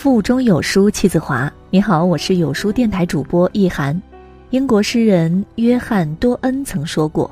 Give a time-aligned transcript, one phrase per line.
[0.00, 1.52] 腹中有书气自华。
[1.68, 4.00] 你好，我是有书电台主播易涵。
[4.48, 7.30] 英国诗人约翰·多恩曾说过：“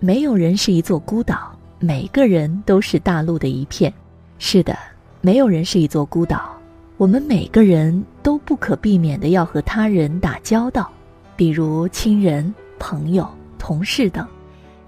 [0.00, 3.92] 没有人是一座孤岛，每个人都是大陆的一片。”
[4.40, 4.74] 是的，
[5.20, 6.58] 没有人是一座孤岛，
[6.96, 10.90] 我们每个人都不可避免的要和他人打交道，
[11.36, 14.26] 比如亲人、朋友、同事等。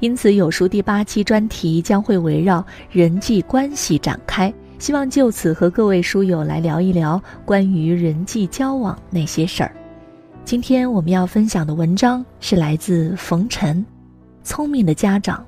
[0.00, 4.50] 因此，有书第八期专题将会围绕人际关系展开。
[4.82, 9.72] 希望就此和各位书友来聊一聊关于人际交往那些事儿。
[10.44, 13.86] 今天我们要分享的文章是来自冯晨，
[14.42, 15.46] 聪明的家长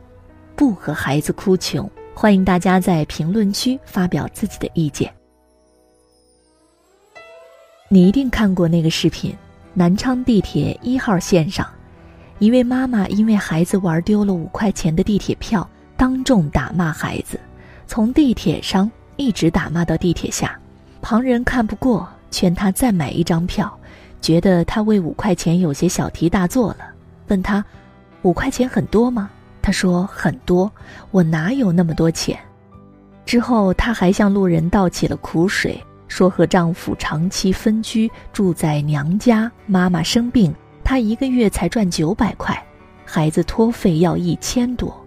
[0.54, 1.90] 不和孩子哭穷。
[2.14, 5.12] 欢迎大家在评论区发表自己的意见。
[7.88, 9.34] 你一定看过那个视频：
[9.72, 11.66] 南昌地铁一号线上，
[12.38, 17.36] 一位妈妈因为孩子玩丢了五块钱的地铁票，当众打骂孩子，
[17.88, 18.88] 从地铁上。
[19.16, 20.58] 一直打骂到地铁下，
[21.00, 23.72] 旁人看不过，劝他再买一张票，
[24.20, 26.78] 觉得他为五块钱有些小题大做了，
[27.28, 27.64] 问他
[28.22, 29.30] ：“五块钱很多吗？”
[29.62, 30.70] 他说：“很多，
[31.10, 32.38] 我哪有那么多钱？”
[33.24, 42.60] 之后，他还向路人道起了苦水，说和丈夫长期分居，住在娘家，妈妈生病，他一个月才赚九百块，
[43.04, 45.03] 孩子托费要一千多。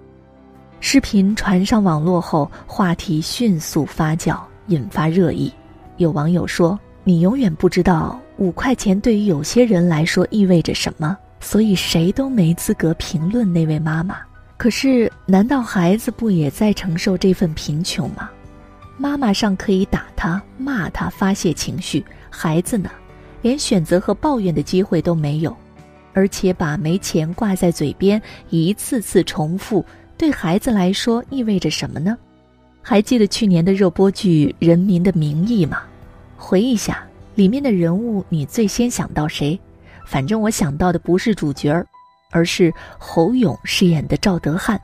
[0.79, 5.51] 视频传上网络后，话题迅速发酵，引发热议。
[5.97, 14.17] 有网友说：“你永远不知道五块钱对于有些人来说意味着什么，所以谁都没资格评论那位妈妈。
[14.55, 18.29] 可是，难道孩子不也在承受这份贫穷吗？
[18.97, 22.89] 妈妈上可以打他、骂他发泄情绪，孩子呢，
[23.41, 25.55] 连选择和抱怨的机会都没有，
[26.13, 29.83] 而且把没钱挂在嘴边，一次次重复。”
[30.17, 32.17] 对孩子来说意味着什么呢？
[32.81, 35.83] 还记得去年的热播剧《人民的名义》吗？
[36.35, 39.59] 回忆下，里面的人物，你最先想到谁？
[40.07, 41.85] 反正我想到的不是主角儿，
[42.31, 44.79] 而是侯勇饰演的赵德汉。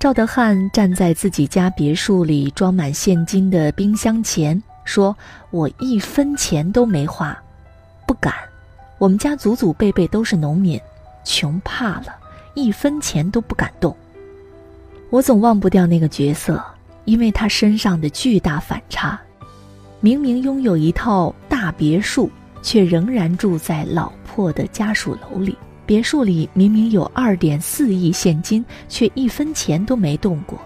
[0.00, 5.16] 赵德汉站在自己家别墅里装满现金的冰箱前，说
[5.50, 7.36] ：“我一分钱都没花，
[8.06, 8.32] 不敢。
[8.98, 10.80] 我们家祖祖辈辈都是农民，
[11.24, 12.16] 穷怕了，
[12.54, 13.94] 一分钱都不敢动。”
[15.10, 16.62] 我总忘不掉那个角色，
[17.06, 19.18] 因为他身上的巨大反差。
[20.00, 22.30] 明明拥有一套大别墅，
[22.62, 25.56] 却仍然住在老破的家属楼里。
[25.86, 30.58] 别墅里明明有二点四亿现金，却一分钱都没动过。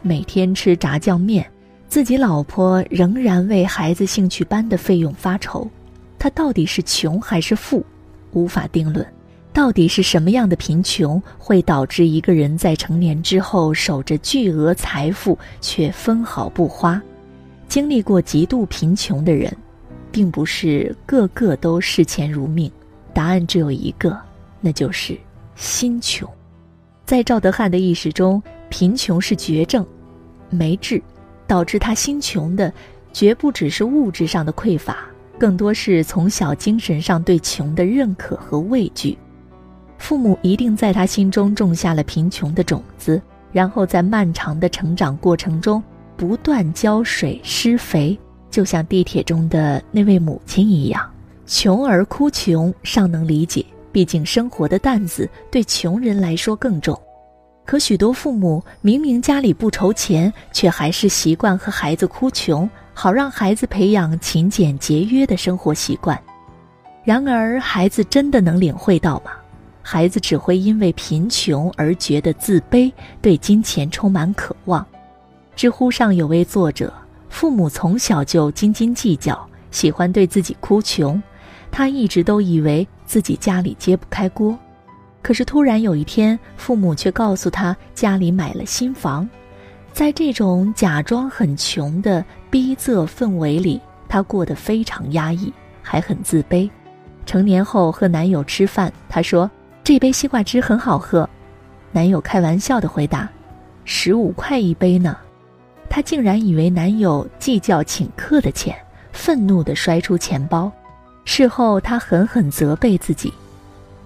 [0.00, 1.44] 每天吃炸酱面，
[1.88, 5.68] 自己老婆仍然为孩子兴趣班的费用发愁。
[6.16, 7.84] 他到底是穷还是富，
[8.32, 9.04] 无法定论。
[9.58, 17.02] 到底是什么样的贫穷会导致一个人在成年之后守着巨额财富却分毫不花？
[17.66, 19.52] 经历过极度贫穷的人，
[20.12, 22.70] 并不是个个都视钱如命。
[23.12, 24.16] 答案只有一个，
[24.60, 25.18] 那就是
[25.56, 26.30] 心穷。
[27.04, 29.84] 在赵德汉的意识中，贫穷是绝症，
[30.50, 31.02] 没治，
[31.48, 32.72] 导致他心穷的，
[33.12, 34.98] 绝不只是物质上的匮乏，
[35.36, 39.18] 更多是从小精神上对穷的认可和畏惧。
[39.98, 43.20] 父母一定在他心中种下了贫穷的种子，
[43.52, 45.82] 然后在漫长的成长过程中
[46.16, 48.18] 不断浇水施肥，
[48.50, 51.08] 就像地铁中的那位母亲一样。
[51.46, 56.98] 穷而哭穷尚能理解，毕竟生活的担子对穷人来说更重。
[57.66, 66.18] 可许多父母明明家里不愁钱，却还是习惯和孩子哭穷，好让孩子培养勤俭节约的生活习惯。
[67.04, 69.32] 然而，孩子真的能领会到吗？
[69.90, 74.86] 孩子只会因为贫穷而觉得自卑，对金钱充满渴望。
[75.56, 76.92] 知乎上有位作者，
[77.30, 81.22] 父母从小就斤斤计较，喜欢对自己哭穷，
[81.70, 84.58] 他一直都以为自己家里揭不开锅。
[85.22, 89.26] 可是突然有一天，父母却告诉他家里买了新房。
[89.90, 95.50] 在这种假装很穷的逼仄氛围里，他过得非常压抑，
[95.80, 96.68] 还很自卑。
[97.24, 99.50] 成年后和男友吃饭，他说。
[99.88, 101.26] 这杯西瓜汁很好喝，
[101.92, 103.26] 男友开玩笑的回答
[103.86, 105.16] ：“十五块一杯呢。”
[105.88, 108.76] 她竟然以为男友计较请客的钱，
[109.12, 110.70] 愤怒的摔出钱包。
[111.24, 113.32] 事后，她狠狠责备自己，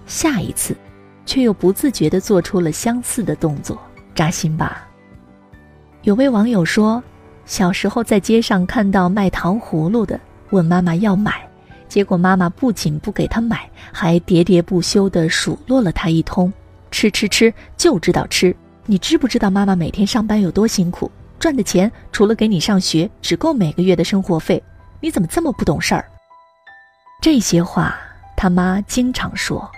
[0.05, 0.73] 下一次，
[1.25, 3.77] 却又不自觉的做出了相似的动作，
[4.15, 4.87] 扎心吧。
[6.03, 7.03] 有位网友说，
[7.45, 10.17] 小时候在街上看到卖糖葫芦的，
[10.51, 11.42] 问妈妈要买。
[11.93, 16.51] 结果妈妈不仅不给他买，还喋喋不休地数落了他一通
[16.89, 18.55] ：“吃吃吃，就知道吃！
[18.87, 21.11] 你知不知道妈妈每天上班有多辛苦？
[21.37, 24.59] 赚的钱除了给你上学，只够每个月的生活费。
[25.01, 26.03] 你怎么这么不懂事儿？”
[27.21, 27.95] 这些话
[28.35, 29.69] 他妈经常说，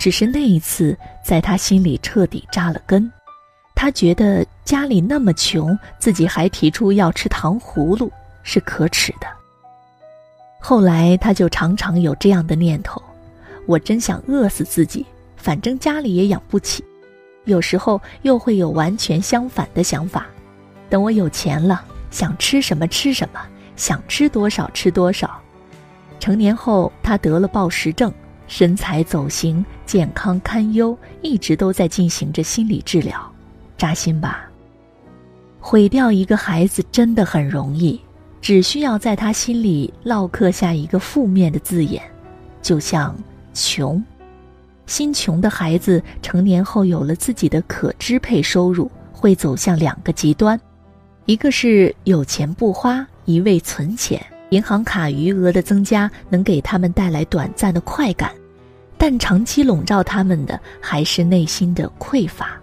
[0.00, 3.12] 只是那一次在他心里彻底扎了根。
[3.74, 8.10] 他觉得家里那么穷，自己还提出要吃糖葫芦，
[8.42, 9.37] 是可耻的。
[10.68, 13.02] 后来他就常常有这样的念头：
[13.64, 16.84] 我真想饿死自己，反正家里也养不起。
[17.46, 20.26] 有时候又会有完全相反的想法：
[20.90, 23.40] 等我有钱了，想吃什么吃什么，
[23.76, 25.40] 想吃多少吃多少。
[26.20, 28.12] 成年后，他得了暴食症，
[28.46, 33.18] 身材走形，健康堪忧，一直都在进行着心理治疗。
[33.78, 34.46] 扎心吧。
[35.60, 37.98] 毁掉一个孩子真的很容易，
[38.40, 42.02] 只需要在他心里烙刻下一个负面的字眼，
[42.62, 43.16] 就像
[43.52, 44.02] 穷。
[44.86, 50.58] 心穷的孩子成年后有了自己的可支配收入，会走向两个极端：
[51.26, 58.32] 一个是有钱不花，一味存钱，银行卡余额的增加能给他们带来短暂的快感，
[58.96, 62.58] 但长期笼罩他们的还是内心的匮乏。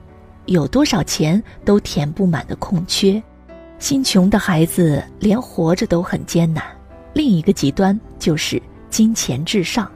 [0.48, 3.22] 有多少钱都填不满的空缺，
[3.78, 6.64] 心穷的孩子连活着都很艰难。
[7.14, 9.90] 另一个极端就是金钱至上，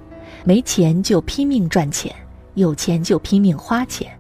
[0.44, 2.14] 没钱就拼命赚钱，
[2.54, 4.12] 有钱就拼命花钱，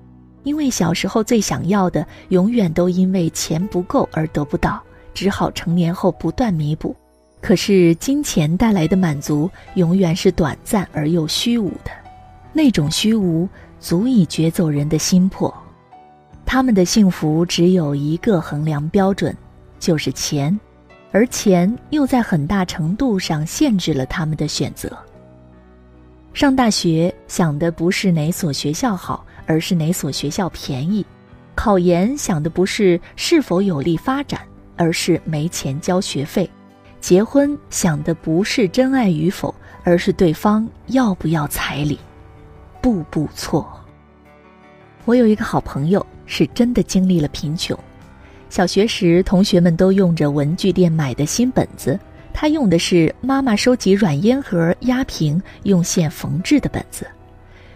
[0.44, 4.82] 因为小时候最想要的永远都因为钱不够而得不到，
[5.14, 6.96] 只好成年后不断弥补。
[7.42, 11.92] 可是金钱带来的满足永远是短暂而又虚无的，
[12.52, 13.48] 那种虚无
[13.80, 15.54] 足以掘走人的心魄。
[16.46, 19.34] 他们的幸福只有一个衡量标准，
[19.80, 20.60] 就是钱，
[21.12, 24.92] 而钱又在很大程度上限制了他们的选择。
[26.34, 31.04] 上大学想的不是哪所学校好，而是哪所学校便宜；
[31.56, 34.42] 考研想的不是是否有利发展，
[34.76, 36.46] 而是没钱交学费；
[37.02, 39.54] 结婚想的不是真爱与否，
[39.84, 41.98] 而是对方要不要彩礼。
[42.82, 43.68] 步步错。
[45.06, 46.06] 我有一个好朋友。
[46.32, 47.76] 是真的经历了贫穷。
[48.50, 52.00] 小学时，同学们都用着文具店买的新本子，
[52.34, 57.06] 他用的是妈妈收集软烟盒压平、用线缝制的本子。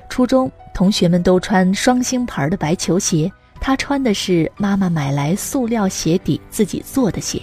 [0.09, 7.41] 初中，同学们都穿双星牌的白球鞋，他穿的是妈妈买来塑料鞋底自己做的鞋。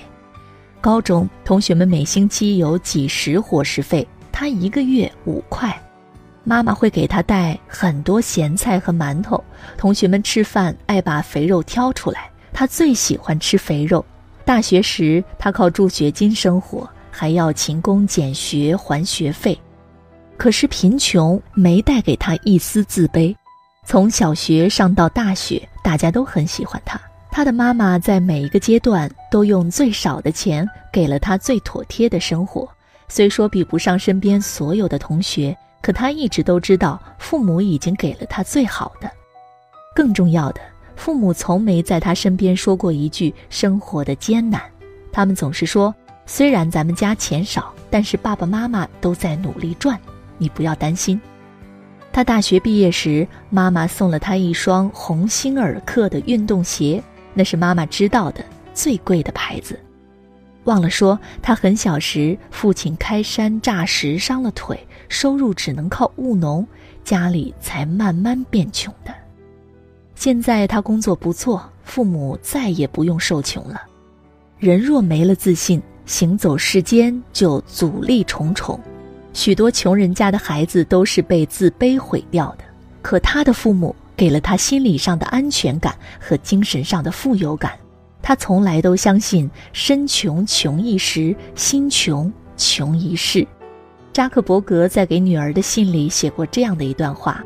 [0.81, 5.77] 高中，同学们每星期有几十伙食费，他一个月五块。
[6.43, 9.43] 妈妈会给他带很多咸菜和馒头，
[9.77, 14.05] 同学们吃饭爱把肥肉挑出来，他最喜欢吃肥肉。
[14.45, 19.59] 大学时，他靠助学金生活，还要勤工俭学还学费。
[20.37, 23.35] 可是贫穷没带给他一丝自卑。
[23.85, 27.01] 从小学上到大学，大家都很喜欢他。
[27.31, 32.69] 他的妈妈在每一个阶段都用最少的钱给了他最妥帖的生活，
[33.09, 35.57] 虽说比不上身边所有的同学。
[35.83, 39.11] 可他一直都知道，父母已经给了他最好的。
[39.95, 40.61] 更重要的，
[41.01, 44.61] 父母从没在他身边说过一句生活的艰难。
[45.11, 45.95] 他们总是说
[46.27, 49.99] ：“虽然咱们家钱少，但是爸爸妈妈都在努力赚，
[50.37, 51.19] 你不要担心。”
[52.13, 57.03] 他大学毕业时，妈妈送了他一双鸿星尔克的运动鞋，
[57.33, 59.81] 那是妈妈知道的最贵的牌子。
[60.65, 64.79] 忘了说，他很小时，父亲开山炸石伤了腿，
[65.09, 66.67] 收入只能靠务农，
[67.03, 69.15] 家里才慢慢变穷的。
[70.21, 73.81] 现在他工作不错，父母再也不用受穷了。
[74.59, 78.79] 人若没了自信，行走世间就阻力重重。
[79.33, 82.65] 许多穷人家的孩子都是被自卑毁掉的，
[83.01, 87.73] 可他的父母给了他心理上的安全感和精神上的富有感。
[88.21, 93.49] 他从来都相信“身穷穷一时，心穷穷一世”。
[94.13, 97.43] 扎克伯格在给女儿的信里写过这样的一段话：“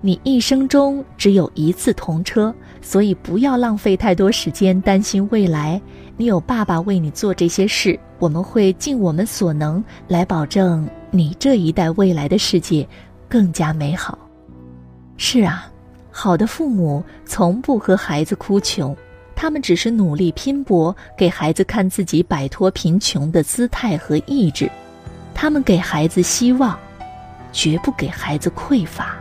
[0.00, 5.80] 你一生中只有一次同车，所以不要浪费太多时间担心未来。
[6.16, 12.86] 你有爸爸为你做这些事，我们会尽我们所能来保证你这一代未来的世界
[13.28, 14.18] 更加美好。”
[15.16, 15.66] 是啊，
[16.10, 18.94] 好的父母从不和孩子哭穷。
[19.34, 24.70] 他们只是努力拼搏，给孩子看自己摆脱贫穷的姿态和意志。
[25.34, 26.78] 他们给孩子希望，
[27.50, 29.15] 绝不给孩子匮乏。